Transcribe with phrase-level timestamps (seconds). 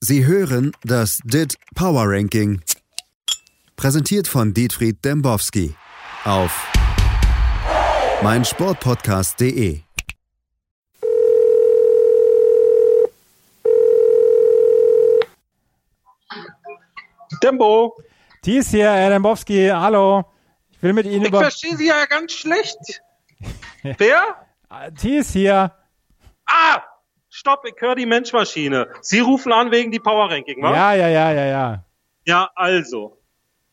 [0.00, 2.62] Sie hören das DIT Power Ranking.
[3.74, 5.74] Präsentiert von Dietfried Dembowski
[6.24, 6.52] auf
[8.22, 9.80] meinsportpodcast.de.
[17.42, 17.96] Dembo.
[18.42, 20.24] Thies hier, Herr Dembowski, hallo.
[20.70, 21.40] Ich will mit Ihnen Ich über...
[21.40, 23.02] verstehe Sie ja ganz schlecht.
[23.82, 24.46] Wer?
[24.96, 25.74] Thies hier.
[26.46, 26.82] Ah!
[27.30, 28.88] Stopp, ich höre die Menschmaschine.
[29.02, 30.72] Sie rufen an wegen die Power Ranking, wa?
[30.74, 31.84] Ja, ja, ja, ja, ja.
[32.24, 33.18] Ja, also.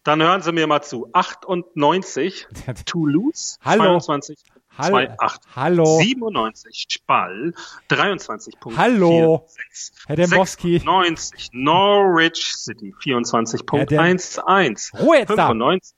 [0.03, 1.09] Dann hören Sie mir mal zu.
[1.13, 2.47] 98,
[2.85, 3.99] Toulouse, Hallo.
[3.99, 4.37] 22,
[4.77, 4.97] Hallo.
[4.97, 5.39] 2,8.
[5.55, 5.97] Hallo.
[5.99, 7.53] 97, Spall,
[7.87, 8.79] 23 Punkte.
[8.79, 9.45] Hallo.
[9.47, 10.73] 6, Herr Dembowski.
[10.79, 14.99] 96, Norwich City, Herr 24.11.
[15.01, 15.47] Ruhe jetzt da.
[15.47, 15.95] 95,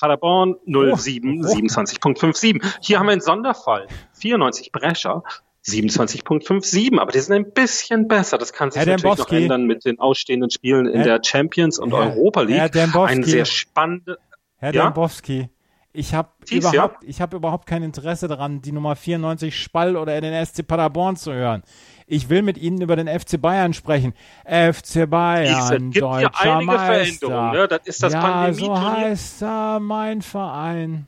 [0.00, 1.48] Paderborn 07, Oh.
[1.54, 2.60] 27.57.
[2.80, 3.86] Hier haben wir einen Sonderfall.
[4.14, 5.22] 94 Brescher.
[5.66, 8.38] 27.57, aber die sind ein bisschen besser.
[8.38, 9.42] Das kann sich Herr natürlich noch Dembowski.
[9.44, 12.58] ändern mit den ausstehenden Spielen in Herr- der Champions und Herr- Europa League.
[12.58, 13.16] Herr Dembowski.
[13.16, 14.18] Ein sehr spannende,
[14.56, 14.84] Herr Ja?
[14.84, 15.48] Dembowski,
[15.96, 20.34] ich habe überhaupt, ich hab überhaupt kein Interesse daran, die Nummer 94 Spall oder den
[20.44, 21.62] SC Paderborn zu hören.
[22.06, 24.12] Ich will mit Ihnen über den FC Bayern sprechen.
[24.44, 26.84] FC Bayern, hier deutscher einige Meister.
[27.28, 27.68] Veränderungen, ne?
[27.68, 31.06] Das ist das ja, so heißt er, mein Verein.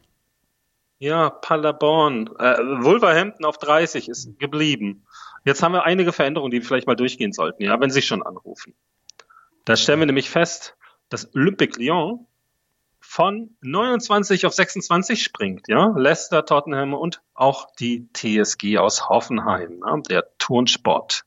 [0.98, 5.04] Ja, Paderborn, äh, Wolverhampton auf 30 ist geblieben.
[5.44, 8.22] Jetzt haben wir einige Veränderungen, die wir vielleicht mal durchgehen sollten, ja, wenn Sie schon
[8.22, 8.74] anrufen.
[9.64, 10.76] Da stellen wir nämlich fest,
[11.08, 12.26] dass Olympique Lyon
[13.00, 15.92] von 29 auf 26 springt, ja.
[15.96, 20.02] Leicester, Tottenham und auch die TSG aus Hoffenheim, ne?
[20.08, 21.24] der Turnsport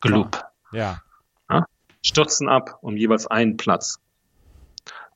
[0.00, 1.02] Club, Ja.
[2.02, 4.00] stürzen ab um jeweils einen Platz.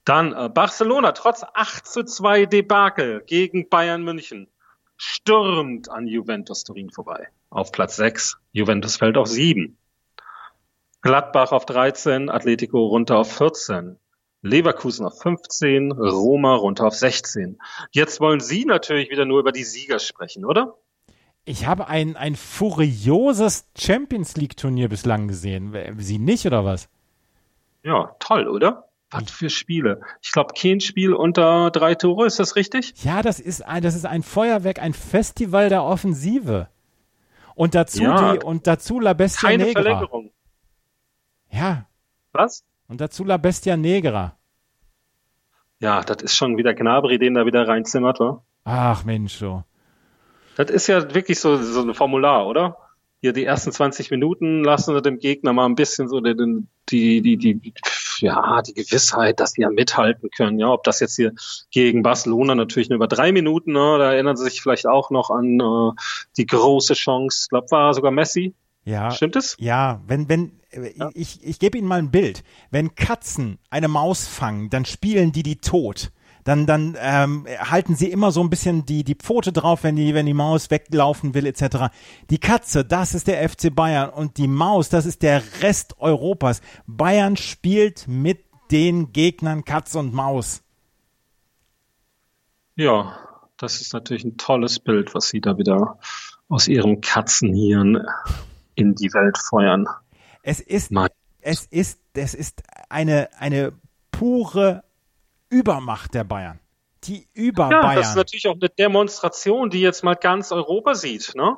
[0.05, 4.49] Dann äh, Barcelona, trotz 8 zu 2 Debakel gegen Bayern München,
[4.97, 7.29] stürmt an Juventus Turin vorbei.
[7.51, 9.77] Auf Platz 6, Juventus fällt auf 7.
[11.03, 13.99] Gladbach auf 13, Atletico runter auf 14.
[14.43, 17.59] Leverkusen auf 15, Roma runter auf 16.
[17.91, 20.77] Jetzt wollen Sie natürlich wieder nur über die Sieger sprechen, oder?
[21.45, 25.75] Ich habe ein, ein furioses Champions League Turnier bislang gesehen.
[25.99, 26.89] Sie nicht oder was?
[27.83, 28.90] Ja, toll, oder?
[29.11, 30.01] Was für Spiele.
[30.23, 32.93] Ich glaube, kein Spiel unter drei Tore, ist das richtig?
[33.03, 36.69] Ja, das ist ein, das ist ein Feuerwerk, ein Festival der Offensive.
[37.57, 38.33] Und dazu Ja.
[38.37, 39.83] die, und dazu La Bestia Keine Negra.
[39.83, 40.31] Verlängerung.
[41.51, 41.87] Ja.
[42.33, 42.65] Was?
[42.89, 44.37] Und dazu La Bestia Negra.
[45.81, 48.43] Ja, das ist schon wieder Gnabry, den da wieder reinzimmert, wa?
[48.65, 49.65] Ach Mensch, so.
[50.57, 52.77] Das ist ja wirklich so, so ein Formular, oder?
[53.23, 57.21] Hier die ersten 20 Minuten lassen wir dem Gegner mal ein bisschen so den, die,
[57.23, 57.75] die, die,
[58.21, 60.59] ja, die Gewissheit, dass die ja mithalten können.
[60.59, 61.33] Ja, ob das jetzt hier
[61.71, 65.31] gegen Barcelona natürlich nur über drei Minuten, ne, da erinnern Sie sich vielleicht auch noch
[65.31, 66.01] an äh,
[66.37, 68.55] die große Chance, ich glaube, war sogar Messi.
[68.85, 69.11] Ja.
[69.11, 69.57] Stimmt es?
[69.59, 72.43] Ja, wenn, wenn, äh, ich, ich gebe Ihnen mal ein Bild.
[72.71, 76.13] Wenn Katzen eine Maus fangen, dann spielen die die tot.
[76.45, 80.15] Dann, dann ähm, halten sie immer so ein bisschen die, die Pfote drauf, wenn die,
[80.15, 81.93] wenn die Maus weglaufen will, etc.
[82.31, 86.61] Die Katze, das ist der FC Bayern und die Maus, das ist der Rest Europas.
[86.87, 90.63] Bayern spielt mit den Gegnern Katz und Maus.
[92.77, 93.17] Ja,
[93.57, 95.99] das ist natürlich ein tolles Bild, was Sie da wieder
[96.49, 98.03] aus Ihrem Katzenhirn
[98.75, 99.87] in die Welt feuern.
[100.43, 100.91] Es ist,
[101.43, 103.73] es ist, es ist eine, eine
[104.11, 104.83] pure
[105.51, 106.61] Übermacht der Bayern.
[107.05, 107.97] Die über Ja, Bayern.
[107.97, 111.57] das ist natürlich auch eine Demonstration, die jetzt mal ganz Europa sieht, ne?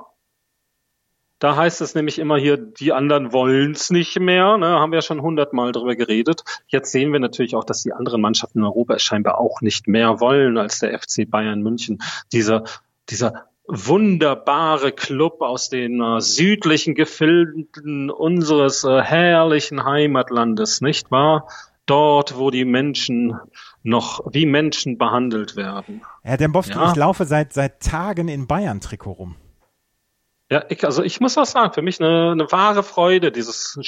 [1.39, 4.79] Da heißt es nämlich immer hier, die anderen wollen's nicht mehr, ne?
[4.79, 6.45] Haben wir ja schon hundertmal drüber geredet.
[6.69, 9.89] Jetzt sehen wir natürlich auch, dass die anderen Mannschaften in Europa es scheinbar auch nicht
[9.89, 12.01] mehr wollen als der FC Bayern München.
[12.31, 12.63] Dieser,
[13.11, 21.49] dieser wunderbare Club aus den äh, südlichen Gefilden unseres äh, herrlichen Heimatlandes, nicht wahr?
[21.87, 23.37] Dort, wo die Menschen
[23.83, 26.03] noch wie Menschen behandelt werden.
[26.23, 26.91] Herr Dembowski, Ja.
[26.91, 29.37] ich laufe seit, seit Tagen in Bayern-Trikot rum.
[30.51, 33.79] Ja, ich, also ich muss auch sagen, für mich eine, eine wahre Freude, dieses,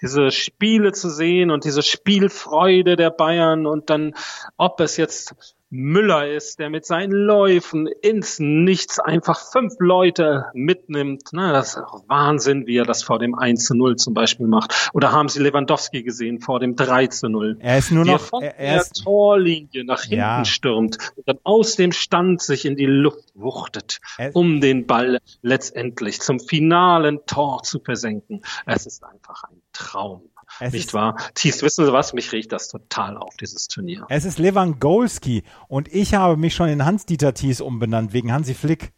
[0.00, 4.14] diese Spiele zu sehen und diese Spielfreude der Bayern und dann,
[4.56, 5.34] ob es jetzt
[5.70, 11.32] Müller ist, der mit seinen Läufen ins Nichts einfach fünf Leute mitnimmt.
[11.32, 14.46] Ne, das ist auch Wahnsinn, wie er das vor dem 1 zu 0 zum Beispiel
[14.46, 14.90] macht.
[14.94, 17.58] Oder haben Sie Lewandowski gesehen vor dem 3 zu 0?
[17.60, 20.44] Er ist nur noch, von er, der er ist, Torlinie nach hinten Ja.
[20.46, 25.18] stürmt und dann aus dem Stand sich in die Luft wuchtet, Er- um den Ball
[25.42, 28.40] letztendlich zum finalen Tor zu versenken.
[28.64, 30.22] Es ist einfach ein Traum.
[30.60, 31.16] Es nicht wahr?
[31.34, 32.12] Thies, wissen Sie was?
[32.12, 34.06] Mich riecht das total auf, dieses Turnier.
[34.08, 38.92] es ist Lewandowski und ich habe mich schon in Hans-Dieter Thies umbenannt wegen Hansi Flick.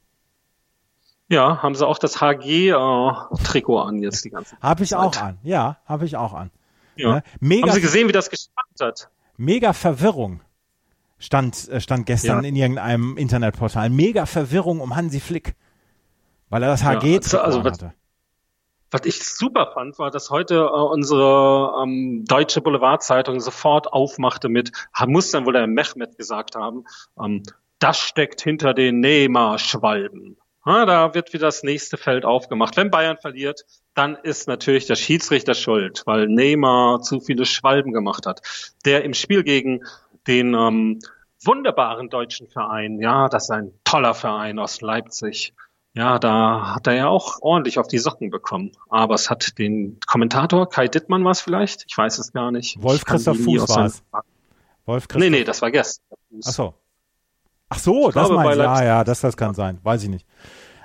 [1.28, 4.62] Ja, haben sie auch das HG-Trikot äh, an jetzt die ganze Zeit.
[4.62, 6.50] Habe ich auch an, ja, habe ich auch an.
[6.96, 7.16] Ja.
[7.16, 7.22] ja.
[7.38, 9.10] Mega, haben Sie gesehen, wie das gespannt hat?
[9.36, 10.40] Mega Verwirrung
[11.18, 12.48] stand, äh, stand gestern ja.
[12.48, 13.90] in irgendeinem Internetportal.
[13.90, 15.54] Mega Verwirrung um Hansi Flick,
[16.48, 17.94] weil er das HG-Trikot ja, also, also, hatte.
[18.90, 24.72] Was ich super fand, war, dass heute äh, unsere ähm, deutsche Boulevardzeitung sofort aufmachte mit,
[25.06, 26.84] muss dann wohl der Mehmet gesagt haben,
[27.22, 27.42] ähm,
[27.78, 30.36] das steckt hinter den Neymar-Schwalben.
[30.66, 32.76] Ja, da wird wieder das nächste Feld aufgemacht.
[32.76, 33.64] Wenn Bayern verliert,
[33.94, 38.42] dann ist natürlich der Schiedsrichter schuld, weil Neymar zu viele Schwalben gemacht hat.
[38.84, 39.84] Der im Spiel gegen
[40.26, 40.98] den ähm,
[41.42, 45.54] wunderbaren deutschen Verein, ja, das ist ein toller Verein aus Leipzig,
[45.94, 48.72] ja, da hat er ja auch ordentlich auf die Socken bekommen.
[48.88, 52.80] Aber es hat den Kommentator, Kai Dittmann war es vielleicht, ich weiß es gar nicht.
[52.82, 54.02] Wolf Christoph Fuß war es.
[54.86, 55.30] Wolf Christoph.
[55.30, 56.16] Nee, nee, das war gestern.
[56.44, 56.74] Ach so.
[57.68, 58.62] Ach so, ich das meinst du.
[58.62, 59.78] Ja, ja, das, das kann sein.
[59.82, 60.26] Weiß ich nicht.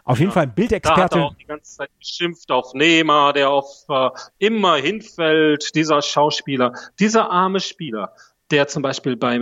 [0.04, 0.34] Auf jeden ja.
[0.34, 1.00] Fall Bildexperte.
[1.00, 5.74] Da hat er auch die ganze Zeit geschimpft auf Nehmer, der auf äh, immer hinfällt,
[5.74, 6.74] dieser Schauspieler.
[7.00, 8.14] Dieser arme Spieler,
[8.52, 9.40] der zum Beispiel bei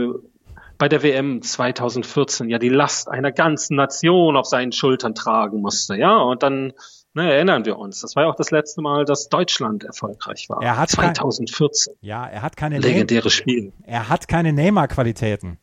[0.78, 5.96] bei der WM 2014 ja die Last einer ganzen Nation auf seinen Schultern tragen musste,
[5.96, 6.74] ja, und dann
[7.14, 10.62] ne, erinnern wir uns, das war ja auch das letzte Mal, dass Deutschland erfolgreich war.
[10.62, 11.94] Er hat 2014.
[11.94, 13.74] Kein, ja, er hat keine legendäre Spiel.
[13.84, 15.60] Er hat keine Neymar-Qualitäten.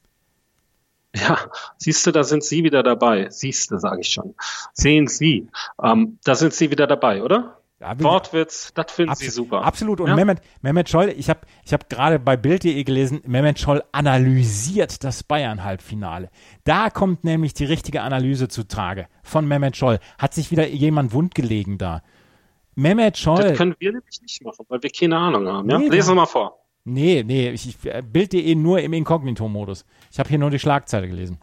[1.14, 1.38] Ja,
[1.76, 3.28] siehst du, da sind Sie wieder dabei.
[3.30, 4.34] Siehst du, sage ich schon.
[4.72, 5.48] Sehen Sie,
[5.82, 7.59] ähm, da sind Sie wieder dabei, oder?
[7.80, 9.62] Ja, Wortwitz, das finden Sie super.
[9.62, 10.00] Absolut.
[10.00, 10.14] Und ja?
[10.14, 15.22] Mehmet, Mehmet Scholl, ich habe ich hab gerade bei Bild.de gelesen, Mehmet Scholl analysiert das
[15.22, 16.28] Bayern-Halbfinale.
[16.64, 19.98] Da kommt nämlich die richtige Analyse zu Trage von Mehmet Scholl.
[20.18, 22.02] Hat sich wieder jemand wundgelegen da.
[22.74, 23.42] Mehmet Scholl.
[23.42, 25.70] Das können wir nämlich nicht machen, weil wir keine Ahnung haben.
[25.70, 25.78] Ja?
[25.78, 26.58] Nee, Lesen wir mal vor.
[26.84, 29.86] Nee, nee, ich Bild.de nur im Inkognito-Modus.
[30.10, 31.38] Ich habe hier nur die Schlagzeile gelesen.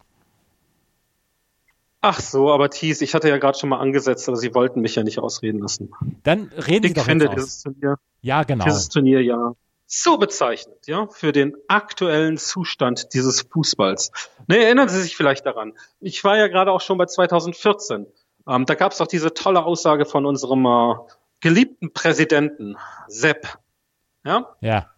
[2.00, 4.94] Ach so, aber Thies, ich hatte ja gerade schon mal angesetzt, aber Sie wollten mich
[4.94, 5.90] ja nicht ausreden lassen.
[6.22, 8.64] Dann reden Sie ich doch finde jetzt dieses Turnier, ja, genau.
[8.64, 9.54] dieses Turnier ja
[9.90, 14.12] so bezeichnend, ja, für den aktuellen Zustand dieses Fußballs.
[14.46, 15.72] Ne, erinnern Sie sich vielleicht daran.
[15.98, 18.06] Ich war ja gerade auch schon bei 2014.
[18.46, 20.94] Ähm, da gab es doch diese tolle Aussage von unserem äh,
[21.40, 22.76] geliebten Präsidenten,
[23.08, 23.58] Sepp.
[24.24, 24.54] Ja?
[24.60, 24.90] Ja.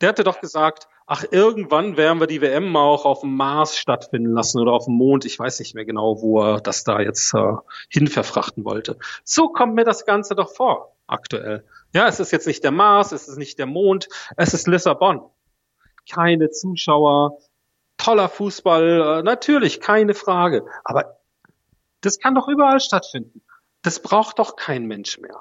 [0.00, 3.76] Der hatte doch gesagt, ach, irgendwann werden wir die WM mal auch auf dem Mars
[3.76, 5.24] stattfinden lassen oder auf dem Mond.
[5.24, 7.54] Ich weiß nicht mehr genau, wo er das da jetzt äh,
[7.88, 8.98] hin verfrachten wollte.
[9.24, 11.64] So kommt mir das Ganze doch vor, aktuell.
[11.94, 15.22] Ja, es ist jetzt nicht der Mars, es ist nicht der Mond, es ist Lissabon.
[16.08, 17.38] Keine Zuschauer,
[17.96, 20.66] toller Fußball, äh, natürlich, keine Frage.
[20.84, 21.18] Aber
[22.02, 23.40] das kann doch überall stattfinden.
[23.80, 25.40] Das braucht doch kein Mensch mehr.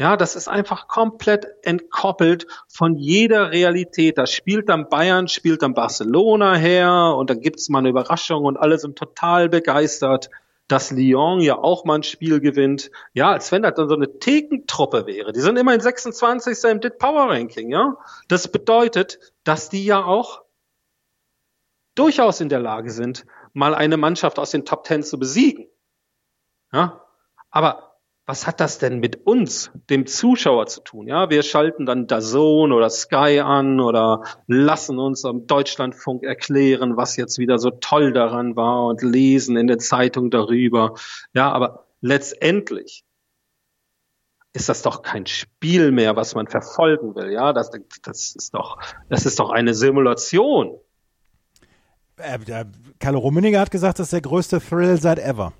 [0.00, 4.16] Ja, das ist einfach komplett entkoppelt von jeder Realität.
[4.16, 8.56] Da spielt dann Bayern, spielt dann Barcelona her und dann gibt's mal eine Überraschung und
[8.56, 10.30] alle sind total begeistert,
[10.68, 12.90] dass Lyon ja auch mal ein Spiel gewinnt.
[13.12, 15.34] Ja, als wenn das dann so eine Thekentruppe wäre.
[15.34, 16.64] Die sind immerhin 26.
[16.70, 17.98] im DIT Power Ranking, ja.
[18.26, 20.44] Das bedeutet, dass die ja auch
[21.94, 25.66] durchaus in der Lage sind, mal eine Mannschaft aus den Top Ten zu besiegen.
[26.72, 27.04] Ja,
[27.50, 27.89] aber
[28.30, 31.08] was hat das denn mit uns, dem Zuschauer zu tun?
[31.08, 37.16] Ja, wir schalten dann DAZN oder Sky an oder lassen uns am Deutschlandfunk erklären, was
[37.16, 40.94] jetzt wieder so toll daran war und lesen in der Zeitung darüber.
[41.34, 43.02] Ja, aber letztendlich
[44.52, 47.32] ist das doch kein Spiel mehr, was man verfolgen will.
[47.32, 47.72] Ja, das,
[48.04, 48.78] das ist doch,
[49.08, 50.78] das ist doch eine Simulation.
[52.16, 52.64] Äh,
[53.00, 55.52] Kalle Rummenigge hat gesagt, das ist der größte Thrill seit ever.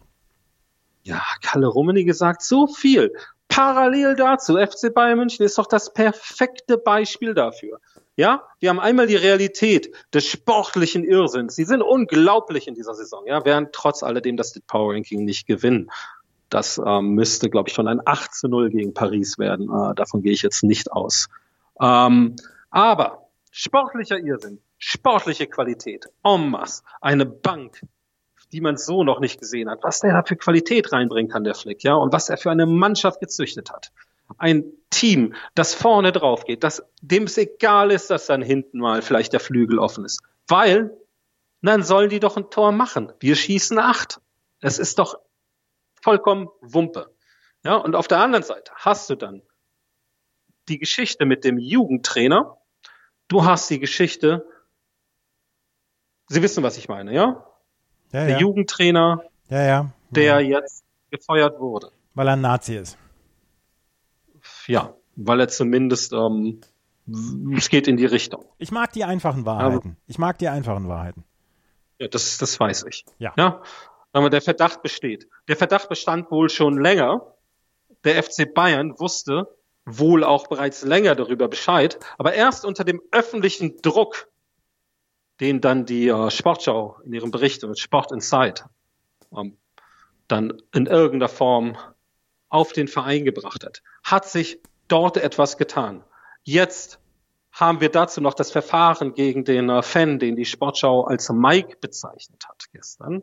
[1.03, 3.13] Ja, Kalle Rummenigge sagt so viel.
[3.49, 7.81] Parallel dazu, FC Bayern München ist doch das perfekte Beispiel dafür.
[8.17, 11.57] Ja, wir haben einmal die Realität des sportlichen Irrsinns.
[11.57, 15.91] Sie sind unglaublich in dieser Saison, ja, werden trotz alledem das Power Ranking nicht gewinnen.
[16.49, 19.71] Das ähm, müsste, glaube ich, schon ein 8 zu 0 gegen Paris werden.
[19.71, 21.29] Äh, davon gehe ich jetzt nicht aus.
[21.81, 22.37] Ähm,
[22.71, 27.81] aber sportlicher Irrsinn, sportliche Qualität, en masse, eine Bank,
[28.53, 29.83] die man so noch nicht gesehen hat.
[29.83, 32.67] Was der da für Qualität reinbringen kann, der Flick, ja, und was er für eine
[32.67, 33.93] Mannschaft gezüchtet hat.
[34.39, 39.03] Ein Team, das vorne drauf geht, das, dem es egal ist, dass dann hinten mal
[39.03, 40.23] vielleicht der Flügel offen ist.
[40.47, 40.97] Weil,
[41.63, 43.13] dann sollen die doch ein Tor machen.
[43.21, 44.21] Wir schießen acht.
[44.61, 45.19] Es ist doch
[46.01, 47.13] vollkommen Wumpe.
[47.65, 49.43] Ja, und auf der anderen Seite hast du dann
[50.69, 52.59] die Geschichte mit dem Jugendtrainer.
[53.29, 54.47] Du hast die Geschichte,
[56.33, 57.45] Sie wissen, was ich meine, ja?
[58.13, 58.39] Ja, der ja.
[58.39, 59.93] Jugendtrainer, ja, ja.
[60.11, 61.91] der jetzt gefeuert wurde.
[62.15, 62.99] Weil er ein Nazi ist.
[64.67, 66.61] Ja, weil er zumindest, ähm,
[67.57, 68.45] es geht in die Richtung.
[68.59, 69.97] Ich mag die einfachen Wahrheiten.
[70.07, 71.25] ich mag die einfachen Wahrheiten.
[71.99, 73.05] Ja, das, das weiß ich.
[73.19, 73.33] Ja.
[73.37, 73.63] ja.
[74.13, 75.29] Aber der Verdacht besteht.
[75.49, 77.35] Der Verdacht bestand wohl schon länger.
[78.05, 79.47] Der FC Bayern wusste
[79.85, 84.29] wohl auch bereits länger darüber Bescheid, aber erst unter dem öffentlichen Druck,
[85.41, 88.65] den dann die äh, Sportschau in ihrem Bericht und Sport Insight
[89.37, 89.57] ähm,
[90.29, 91.77] dann in irgendeiner Form
[92.49, 96.05] auf den Verein gebracht hat, hat sich dort etwas getan.
[96.43, 97.01] Jetzt
[97.53, 101.79] haben wir dazu noch das Verfahren gegen den äh, Fan, den die Sportschau als Mike
[101.81, 103.23] bezeichnet hat gestern,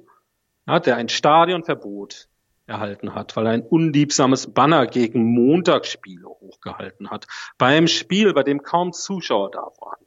[0.65, 2.27] ja, der ein Stadionverbot
[2.65, 7.25] erhalten hat, weil er ein unliebsames Banner gegen Montagsspiele hochgehalten hat.
[7.57, 10.06] Beim Spiel, bei dem kaum Zuschauer da waren.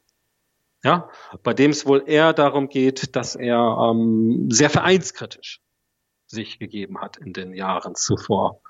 [0.83, 1.11] Ja,
[1.43, 5.61] bei dem es wohl eher darum geht, dass er ähm, sehr vereinskritisch
[6.27, 8.63] sich gegeben hat in den Jahren zuvor.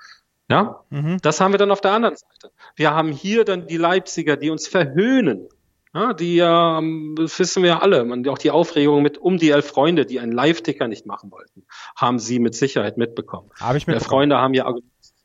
[0.49, 1.19] Ja, mhm.
[1.21, 2.51] das haben wir dann auf der anderen Seite.
[2.75, 5.47] Wir haben hier dann die Leipziger, die uns verhöhnen.
[5.93, 8.03] Ja, die ähm, wissen wir alle.
[8.03, 11.65] Man, auch die Aufregung mit um die elf Freunde, die einen Live-Ticker nicht machen wollten,
[11.95, 13.49] haben sie mit Sicherheit mitbekommen.
[13.59, 14.09] Habe ich mitbekommen.
[14.09, 14.73] Freunde haben ja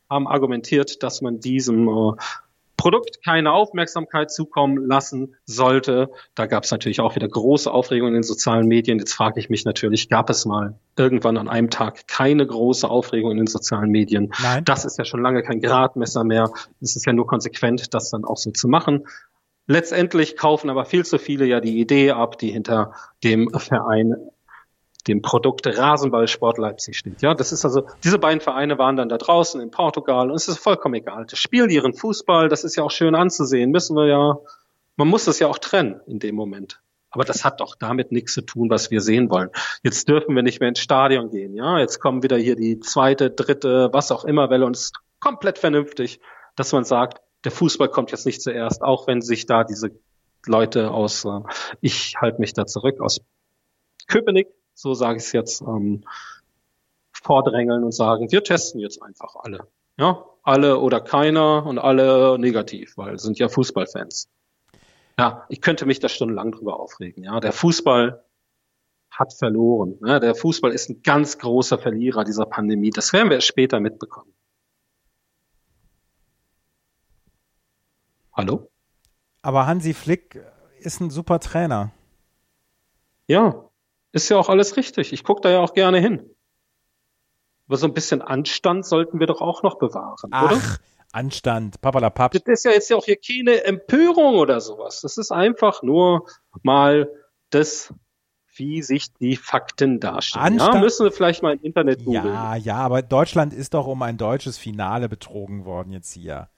[0.09, 2.11] haben argumentiert, dass man diesem äh,
[2.77, 6.11] Produkt keine Aufmerksamkeit zukommen lassen sollte.
[6.35, 8.99] Da gab es natürlich auch wieder große Aufregung in den sozialen Medien.
[8.99, 13.31] Jetzt frage ich mich natürlich, gab es mal irgendwann an einem Tag keine große Aufregung
[13.31, 14.31] in den sozialen Medien?
[14.41, 14.63] Nein.
[14.63, 16.51] Das ist ja schon lange kein Gradmesser mehr.
[16.79, 19.07] Es ist ja nur konsequent, das dann auch so zu machen.
[19.65, 22.93] Letztendlich kaufen aber viel zu viele ja die Idee ab, die hinter
[23.23, 24.15] dem Verein
[25.07, 27.21] dem Produkt Rasenballsport Leipzig steht.
[27.21, 30.47] Ja, das ist also, diese beiden Vereine waren dann da draußen in Portugal und es
[30.47, 31.25] ist vollkommen egal.
[31.29, 34.37] Das spielen ihren Fußball, das ist ja auch schön anzusehen, müssen wir ja,
[34.95, 36.81] man muss das ja auch trennen in dem Moment.
[37.09, 39.49] Aber das hat doch damit nichts zu tun, was wir sehen wollen.
[39.81, 41.79] Jetzt dürfen wir nicht mehr ins Stadion gehen, ja.
[41.79, 45.57] Jetzt kommen wieder hier die zweite, dritte, was auch immer Welle und es ist komplett
[45.57, 46.19] vernünftig,
[46.55, 49.91] dass man sagt, der Fußball kommt jetzt nicht zuerst, auch wenn sich da diese
[50.45, 51.39] Leute aus, äh,
[51.81, 53.21] ich halte mich da zurück, aus
[54.07, 54.47] Köpenick
[54.77, 56.03] so sage ich es jetzt, ähm,
[57.11, 59.67] vordrängeln und sagen, wir testen jetzt einfach alle.
[59.97, 64.29] Ja, alle oder keiner und alle negativ, weil sind ja Fußballfans.
[65.17, 67.23] Ja, ich könnte mich da stundenlang drüber aufregen.
[67.23, 68.23] Ja, der Fußball
[69.09, 69.97] hat verloren.
[70.05, 72.91] Ja, der Fußball ist ein ganz großer Verlierer dieser Pandemie.
[72.91, 74.31] Das werden wir später mitbekommen.
[78.31, 78.69] Hallo?
[79.41, 80.39] Aber Hansi Flick
[80.79, 81.91] ist ein super Trainer.
[83.25, 83.66] Ja,
[84.23, 85.13] ist ja auch alles richtig.
[85.13, 86.29] Ich gucke da ja auch gerne hin.
[87.67, 90.61] Aber so ein bisschen Anstand sollten wir doch auch noch bewahren, Ach, oder?
[91.11, 92.31] Anstand, papalapap.
[92.31, 95.01] Das ist ja jetzt ja auch hier keine Empörung oder sowas.
[95.01, 96.25] Das ist einfach nur
[96.63, 97.09] mal
[97.49, 97.93] das,
[98.55, 100.45] wie sich die Fakten darstellen.
[100.45, 102.25] Anstand, ja, müssen wir vielleicht mal im Internet googeln.
[102.25, 106.49] Ja, ja, aber Deutschland ist doch um ein deutsches Finale betrogen worden jetzt hier.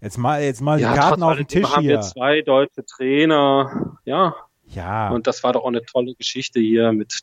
[0.00, 1.90] Jetzt mal, jetzt mal ja, die Karten auf den Tisch haben hier.
[1.90, 4.34] Wir zwei deutsche Trainer, ja,
[4.66, 5.10] ja.
[5.10, 7.20] Und das war doch auch eine tolle Geschichte hier mit,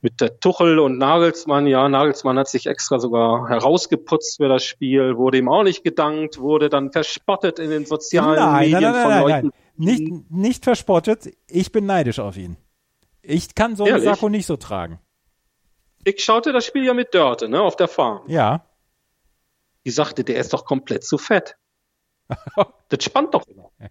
[0.00, 1.66] mit der Tuchel und Nagelsmann.
[1.66, 6.38] Ja, Nagelsmann hat sich extra sogar herausgeputzt für das Spiel, wurde ihm auch nicht gedankt,
[6.38, 9.50] wurde dann verspottet in den sozialen nein, Medien nein, nein, von Leuten.
[9.76, 12.56] Nicht, nicht verspottet, ich bin neidisch auf ihn.
[13.22, 14.98] Ich kann so einen Sakko nicht so tragen.
[16.04, 18.22] Ich schaute das Spiel ja mit Dörte, ne, auf der Farm.
[18.26, 18.64] Ja.
[19.84, 21.56] Die sagte, der ist doch komplett zu fett.
[22.88, 23.70] das spannt doch immer.
[23.78, 23.86] Ja,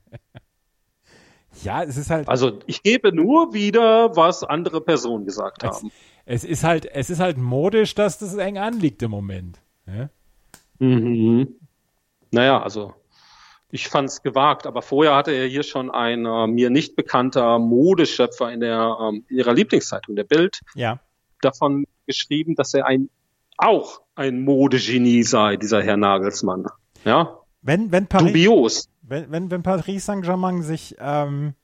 [1.66, 2.28] es ist halt.
[2.28, 5.92] Also ich gebe nur wieder, was andere Personen gesagt es, haben.
[6.25, 9.60] Es ist halt, es ist halt modisch, dass das eng anliegt im Moment.
[9.88, 10.10] Ja?
[10.80, 11.56] Mhm.
[12.32, 12.94] Naja, also
[13.72, 17.60] ich fand es gewagt, aber vorher hatte er hier schon ein äh, mir nicht bekannter
[17.60, 21.00] Modeschöpfer in der ähm, ihrer Lieblingszeitung, der Bild, ja.
[21.42, 23.10] davon geschrieben, dass er ein
[23.58, 26.68] auch ein Modegenie sei, dieser Herr Nagelsmann.
[27.04, 27.39] Ja.
[27.62, 28.88] Wenn, wenn Paris, Dubios.
[29.10, 31.56] Wenn, wenn, wenn Paris Saint-Germain sich ähm,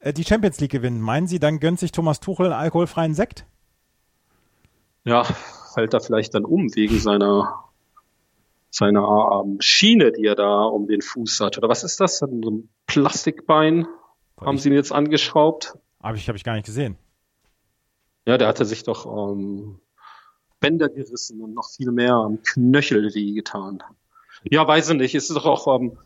[0.00, 3.46] äh, die Champions League gewinnen, meinen Sie, dann gönnt sich Thomas Tuchel einen alkoholfreien Sekt?
[5.04, 5.24] Ja,
[5.74, 7.64] fällt er vielleicht dann um wegen seiner
[8.70, 11.56] seiner ähm, Schiene, die er da um den Fuß hat.
[11.56, 12.18] Oder was ist das?
[12.18, 13.86] So ein Plastikbein
[14.40, 15.74] haben Sie ihn jetzt angeschraubt?
[16.02, 16.96] Habe ich, hab ich gar nicht gesehen.
[18.26, 19.80] Ja, der hatte sich doch ähm,
[20.60, 23.82] Bänder gerissen und noch viel mehr am Knöchel weh getan.
[24.44, 25.14] Ja, weiß ich nicht.
[25.14, 25.98] Es ist doch auch ähm,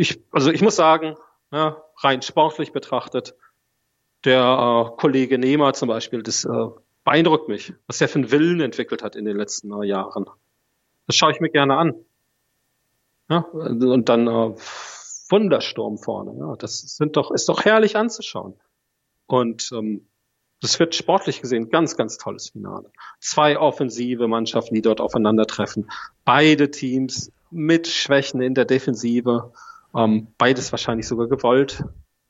[0.00, 1.16] ich, also ich muss sagen,
[1.52, 3.34] ja, rein sportlich betrachtet,
[4.24, 6.66] der äh, Kollege Nehmer zum Beispiel, das äh,
[7.04, 10.26] beeindruckt mich, was er für einen Willen entwickelt hat in den letzten äh, Jahren.
[11.06, 11.94] Das schaue ich mir gerne an.
[13.28, 14.54] Ja, und dann äh,
[15.28, 16.34] Wundersturm vorne.
[16.38, 18.54] Ja, das sind doch, ist doch herrlich anzuschauen.
[19.26, 20.08] Und ähm,
[20.60, 22.90] das wird sportlich gesehen ganz, ganz tolles Finale.
[23.20, 25.90] Zwei offensive Mannschaften, die dort aufeinandertreffen.
[26.24, 29.52] Beide Teams mit Schwächen in der Defensive.
[29.94, 31.84] Ähm, beides wahrscheinlich sogar gewollt.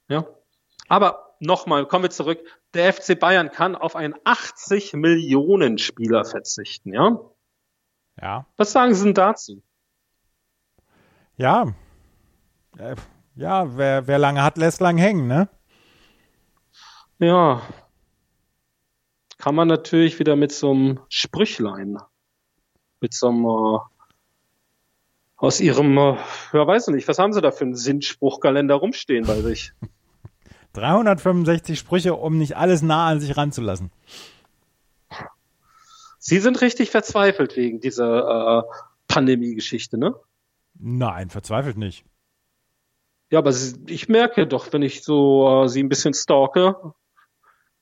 [0.08, 0.26] Ja.
[0.88, 2.40] Aber nochmal, kommen wir zurück.
[2.74, 7.18] der FC Bayern kann auf einen 80 Millionen Spieler verzichten, ja?
[8.20, 8.46] Ja.
[8.56, 9.62] Was sagen Sie denn dazu?
[11.36, 11.74] Ja.
[12.78, 12.96] Äh,
[13.34, 15.48] ja, wer, wer lange hat, lässt lang hängen, ne?
[17.18, 17.62] Ja.
[19.38, 21.96] Kann man natürlich wieder mit so einem Sprüchlein,
[23.00, 23.78] mit so einem äh,
[25.40, 26.16] aus ihrem, äh,
[26.52, 29.72] ja weiß ich nicht, was haben sie da für einen Sinnspruchkalender rumstehen bei sich?
[30.74, 33.90] 365 Sprüche, um nicht alles nah an sich ranzulassen.
[36.18, 38.62] Sie sind richtig verzweifelt wegen dieser äh,
[39.08, 40.14] Pandemie-Geschichte, ne?
[40.78, 42.04] Nein, verzweifelt nicht.
[43.30, 43.52] Ja, aber
[43.86, 46.76] ich merke doch, wenn ich so äh, sie ein bisschen stalke,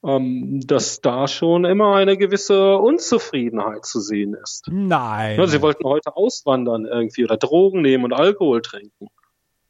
[0.09, 4.67] ähm, dass da schon immer eine gewisse Unzufriedenheit zu sehen ist.
[4.71, 5.47] Nein.
[5.47, 9.09] Sie wollten heute auswandern irgendwie oder Drogen nehmen und Alkohol trinken.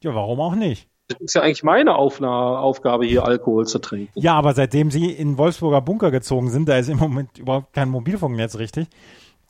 [0.02, 0.88] Ja, warum auch nicht?
[1.08, 4.12] Das ist ja eigentlich meine Aufgabe, hier Alkohol zu trinken.
[4.14, 7.88] Ja, aber seitdem sie in Wolfsburger Bunker gezogen sind, da ist im Moment überhaupt kein
[7.88, 8.86] Mobilfunknetz richtig.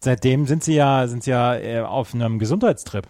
[0.00, 3.08] Seitdem sind sie ja, sind sie ja äh, auf einem Gesundheitstrip.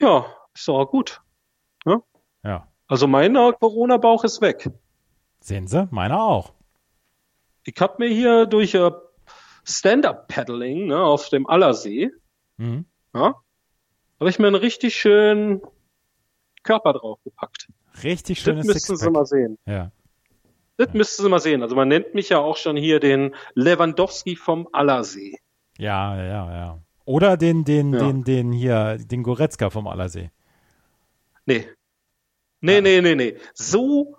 [0.00, 1.20] Ja, ist doch auch gut.
[1.86, 2.02] Ja.
[2.44, 2.68] ja.
[2.86, 4.70] Also mein Corona-Bauch ist weg.
[5.42, 6.52] Sehen Sie, meiner auch.
[7.64, 8.92] Ich habe mir hier durch äh,
[9.64, 12.10] Stand-Up-Paddling ne, auf dem Allersee,
[12.58, 12.86] mhm.
[13.12, 13.34] ja,
[14.20, 15.60] habe ich mir einen richtig schönen
[16.62, 17.68] Körper draufgepackt.
[18.04, 19.58] Richtig schönes Das müssten Sie mal sehen.
[19.66, 19.90] Ja.
[20.76, 20.96] Das ja.
[20.96, 21.62] müssten Sie mal sehen.
[21.62, 25.38] Also man nennt mich ja auch schon hier den Lewandowski vom Allersee.
[25.76, 26.78] Ja, ja, ja.
[27.04, 27.98] Oder den, den, ja.
[27.98, 30.30] den, den hier, den Goretzka vom Allersee.
[31.46, 31.68] Nee.
[32.60, 32.80] Nee, ja.
[32.80, 33.36] nee, nee, nee.
[33.54, 34.16] So,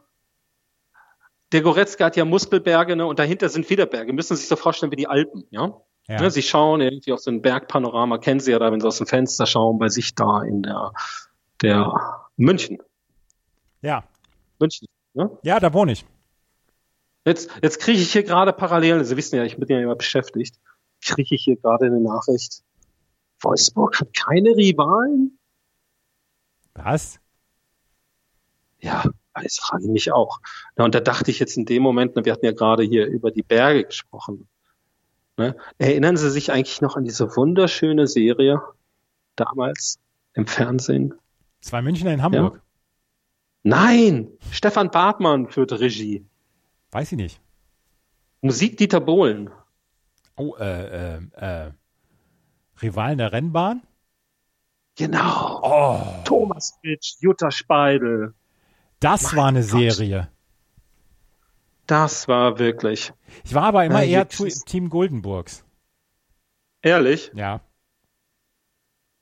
[1.53, 4.11] der Goretzka hat ja Muskelberge, ne, und dahinter sind wieder Berge.
[4.13, 5.81] Müssen Sie sich so vorstellen wie die Alpen, ja?
[6.07, 6.21] ja.
[6.21, 8.97] Ne, Sie schauen irgendwie auf so ein Bergpanorama, kennen Sie ja da, wenn Sie aus
[8.97, 10.91] dem Fenster schauen, bei sich da in der,
[11.61, 12.79] der München.
[13.81, 14.03] Ja.
[14.59, 15.37] München, ne?
[15.43, 16.05] Ja, da wohne ich.
[17.25, 20.59] Jetzt, jetzt kriege ich hier gerade parallel, Sie wissen ja, ich bin ja immer beschäftigt,
[21.01, 22.63] kriege ich hier gerade eine Nachricht.
[23.41, 25.37] Wolfsburg hat keine Rivalen?
[26.73, 27.19] Was?
[28.79, 29.03] Ja,
[29.41, 30.39] das frage ich mich auch.
[30.77, 33.31] Ja, und da dachte ich jetzt in dem Moment, wir hatten ja gerade hier über
[33.31, 34.47] die Berge gesprochen.
[35.37, 35.55] Ne?
[35.79, 38.61] Erinnern Sie sich eigentlich noch an diese wunderschöne Serie
[39.35, 39.99] damals
[40.33, 41.15] im Fernsehen?
[41.61, 42.55] Zwei Münchner in Hamburg.
[42.55, 42.61] Ja?
[43.63, 46.25] Nein, Stefan Bartmann führte Regie.
[46.91, 47.41] Weiß ich nicht.
[48.41, 49.49] Musik Dieter Bohlen.
[50.35, 51.71] Oh, äh, äh, äh.
[52.81, 53.81] Rivalen der Rennbahn?
[54.95, 55.61] Genau.
[55.63, 56.23] Oh.
[56.25, 58.33] Thomas Fitsch, Jutta Speidel.
[59.03, 59.69] Das mein war eine Gott.
[59.69, 60.29] Serie.
[61.87, 63.11] Das war wirklich.
[63.43, 65.65] Ich war aber immer ja, eher Team Goldenburgs.
[66.81, 67.29] Ehrlich?
[67.35, 67.59] Ja.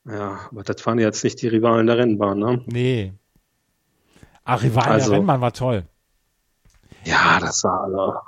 [0.06, 2.64] Ja, aber das waren jetzt nicht die Rivalen der Rennbahn, ne?
[2.68, 3.14] Nee.
[4.44, 5.88] Ach, Rivalen also, der Rennbahn war toll.
[7.04, 8.20] Ja, das war, also,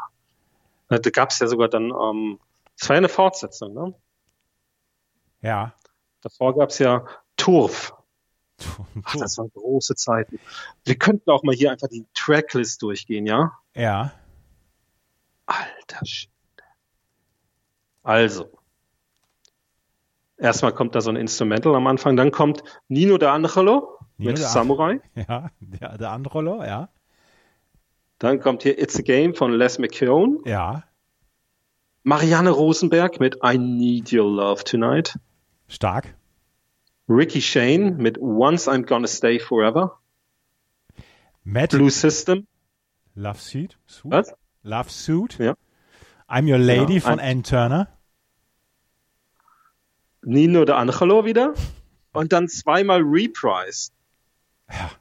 [0.89, 2.39] da gab es ja sogar dann, ähm,
[2.79, 3.93] es war ja eine Fortsetzung, ne?
[5.41, 5.73] Ja.
[6.21, 7.05] Davor gab es ja
[7.37, 7.93] Turf.
[9.03, 10.39] Ach, das waren große Zeiten.
[10.85, 13.53] Wir könnten auch mal hier einfach die Tracklist durchgehen, ja?
[13.75, 14.13] Ja.
[15.45, 16.31] Alter Schwede.
[18.03, 18.51] Also.
[20.37, 24.37] Erstmal kommt da so ein Instrumental am Anfang, dann kommt Nino de Angelo Nino mit
[24.37, 24.99] Samurai.
[25.15, 26.89] Ja, der, der Angelo, ja.
[28.19, 30.39] Dann kommt hier It's a Game von Les McKeown.
[30.45, 30.83] Ja.
[32.03, 35.17] Marianne Rosenberg mit I Need Your Love Tonight.
[35.67, 36.15] Stark.
[37.07, 39.99] Ricky Shane mit Once I'm Gonna Stay Forever.
[41.43, 42.47] Matt Blue System.
[43.15, 43.77] Love Suit.
[43.85, 44.11] Suit.
[44.11, 44.33] Was?
[44.63, 45.37] Love Suit.
[45.37, 45.55] Ja.
[46.29, 47.87] I'm Your Lady ja, von Ann Turner.
[50.21, 51.53] Nino de Angelo wieder.
[52.13, 53.91] Und dann zweimal Reprise.
[54.71, 54.91] Ja.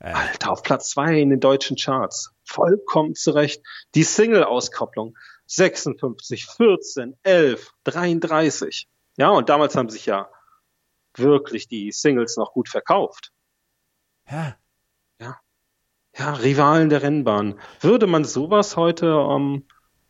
[0.00, 0.12] Äh.
[0.12, 2.32] Alter, auf Platz zwei in den deutschen Charts.
[2.44, 3.62] Vollkommen zurecht.
[3.94, 5.16] Die Single-Auskopplung.
[5.46, 8.88] 56, 14, 11, 33.
[9.16, 10.28] Ja, und damals haben sich ja
[11.16, 13.32] wirklich die Singles noch gut verkauft.
[14.30, 14.56] Ja.
[15.20, 15.36] Ja.
[16.16, 17.58] Ja, Rivalen der Rennbahn.
[17.80, 19.64] Würde man sowas heute ähm,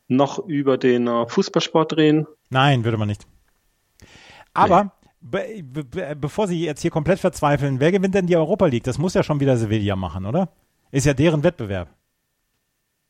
[0.09, 2.27] noch über den äh, Fußballsport drehen?
[2.49, 3.27] Nein, würde man nicht.
[4.55, 5.63] Aber nee.
[5.63, 8.85] be be bevor Sie jetzt hier komplett verzweifeln, wer gewinnt denn die Europa League?
[8.85, 10.49] Das muss ja schon wieder Sevilla machen, oder?
[10.91, 11.89] Ist ja deren Wettbewerb.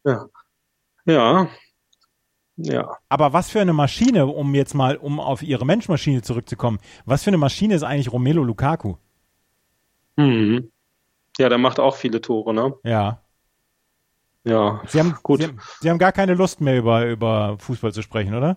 [0.05, 0.27] Ja.
[1.07, 1.49] Ja,
[2.63, 2.97] ja.
[3.09, 7.31] Aber was für eine Maschine, um jetzt mal, um auf ihre Menschmaschine zurückzukommen, was für
[7.31, 8.97] eine Maschine ist eigentlich Romelo Lukaku?
[10.17, 10.71] Mhm.
[11.39, 12.75] Ja, der macht auch viele Tore, ne?
[12.85, 13.23] Ja.
[14.45, 15.41] Ja, Sie haben, gut.
[15.41, 18.57] Sie haben, Sie haben gar keine Lust mehr über, über Fußball zu sprechen, oder?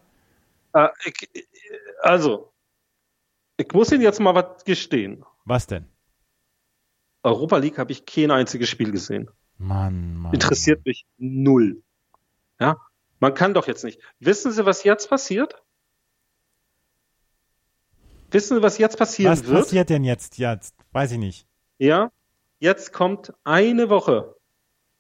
[0.74, 1.48] Äh, ich,
[2.02, 2.54] also,
[3.58, 5.26] ich muss Ihnen jetzt mal was gestehen.
[5.46, 5.86] Was denn?
[7.24, 9.30] Europa League habe ich kein einziges Spiel gesehen.
[9.58, 10.34] Mann, Mann.
[10.34, 11.82] Interessiert mich null.
[12.60, 12.78] Ja,
[13.24, 14.02] man kann doch jetzt nicht.
[14.20, 15.64] Wissen Sie, was jetzt passiert?
[18.32, 19.60] Wissen Sie, was jetzt passieren Was wird?
[19.60, 20.38] passiert denn jetzt?
[20.38, 21.48] Jetzt weiß ich nicht.
[21.78, 22.12] Ja,
[22.60, 24.36] jetzt kommt eine Woche,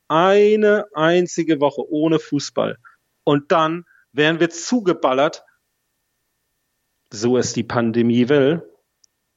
[0.07, 2.77] eine einzige Woche ohne Fußball.
[3.25, 3.83] Und dann
[4.13, 5.43] werden wir zugeballert,
[7.09, 8.63] so es die Pandemie will,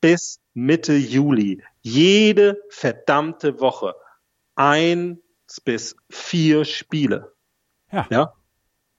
[0.00, 1.60] bis Mitte Juli.
[1.82, 3.96] Jede verdammte Woche.
[4.54, 5.18] Eins
[5.64, 7.34] bis vier Spiele.
[7.90, 8.06] Ja.
[8.10, 8.32] Ja.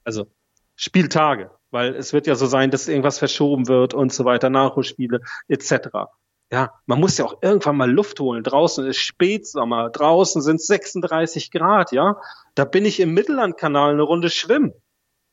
[0.08, 0.26] Also
[0.74, 5.20] Spieltage, weil es wird ja so sein, dass irgendwas verschoben wird und so weiter, Nachholspiele
[5.48, 6.08] etc.
[6.50, 8.42] Ja, man muss ja auch irgendwann mal Luft holen.
[8.42, 12.18] Draußen ist Spätsommer, draußen sind 36 Grad, ja.
[12.54, 14.72] Da bin ich im Mittellandkanal eine Runde schwimmen.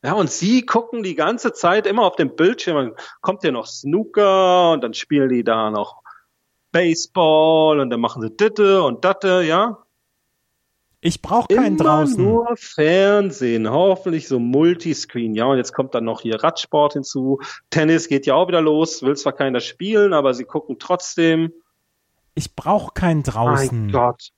[0.04, 3.64] Ja, und sie gucken die ganze Zeit immer auf dem Bildschirm, dann kommt ja noch
[3.64, 6.02] Snooker und dann spielen die da noch
[6.70, 9.85] Baseball und dann machen sie Ditte und Datte, ja.
[11.06, 12.20] Ich brauche keinen Immer draußen.
[12.20, 15.36] nur Fernsehen, hoffentlich so Multiscreen.
[15.36, 17.38] Ja, und jetzt kommt dann noch hier Radsport hinzu.
[17.70, 21.52] Tennis geht ja auch wieder los, will zwar keiner spielen, aber sie gucken trotzdem.
[22.34, 23.82] Ich brauche keinen draußen.
[23.82, 24.30] Mein Gott.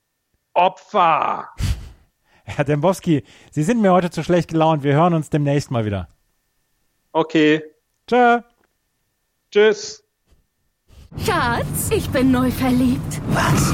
[0.53, 1.49] Opfer.
[2.43, 4.83] Herr Dembowski, Sie sind mir heute zu schlecht gelaunt.
[4.83, 6.07] Wir hören uns demnächst mal wieder.
[7.13, 7.63] Okay.
[8.07, 8.41] Tschö.
[9.51, 10.03] Tschüss.
[11.25, 13.21] Schatz, ich bin neu verliebt.
[13.29, 13.73] Was?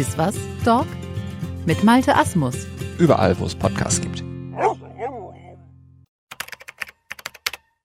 [0.00, 0.34] Ist was,
[0.64, 0.86] Dog?
[1.66, 2.54] Mit Malte Asmus.
[2.96, 4.24] Überall, wo es Podcasts gibt.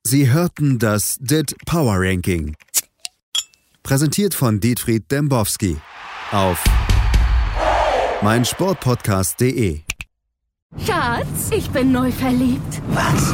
[0.04, 2.56] Sie hörten das DIT Power Ranking.
[3.84, 5.76] Präsentiert von Dietfried Dembowski
[6.32, 6.64] auf
[8.22, 9.82] meinsportpodcast.de.
[10.86, 12.82] Schatz, ich bin neu verliebt.
[12.92, 13.34] Was?